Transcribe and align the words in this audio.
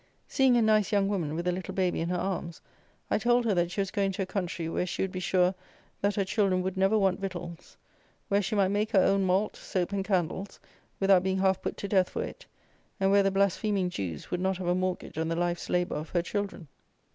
Seeing 0.27 0.57
a 0.57 0.63
nice 0.63 0.91
young 0.91 1.07
woman, 1.09 1.35
with 1.35 1.45
a 1.47 1.51
little 1.51 1.75
baby 1.75 1.99
in 2.01 2.09
her 2.09 2.17
arms, 2.17 2.59
I 3.11 3.19
told 3.19 3.45
her 3.45 3.53
that 3.53 3.69
she 3.69 3.81
was 3.81 3.91
going 3.91 4.11
to 4.13 4.23
a 4.23 4.25
country 4.25 4.67
where 4.67 4.87
she 4.87 5.03
would 5.03 5.11
be 5.11 5.19
sure 5.19 5.53
that 6.01 6.15
her 6.15 6.25
children 6.25 6.63
would 6.63 6.75
never 6.75 6.97
want 6.97 7.19
victuals; 7.19 7.77
where 8.27 8.41
she 8.41 8.55
might 8.55 8.69
make 8.69 8.93
her 8.93 8.99
own 9.03 9.23
malt, 9.25 9.55
soap, 9.55 9.91
and 9.91 10.03
candles 10.03 10.59
without 10.99 11.21
being 11.21 11.37
half 11.37 11.61
put 11.61 11.77
to 11.77 11.87
death 11.87 12.09
for 12.09 12.23
it, 12.23 12.47
and 12.99 13.11
where 13.11 13.21
the 13.21 13.29
blaspheming 13.29 13.91
Jews 13.91 14.31
would 14.31 14.41
not 14.41 14.57
have 14.57 14.65
a 14.65 14.73
mortgage 14.73 15.19
on 15.19 15.27
the 15.27 15.35
life's 15.35 15.69
labour 15.69 15.97
of 15.97 16.09
her 16.09 16.23
children. 16.23 16.67